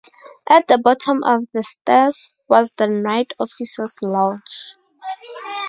At 0.49 0.67
the 0.67 0.79
bottom 0.79 1.23
of 1.23 1.43
the 1.53 1.61
stairs 1.61 2.33
was 2.49 2.71
the 2.71 2.87
night 2.87 3.33
officers' 3.37 3.97
lodge. 4.01 4.75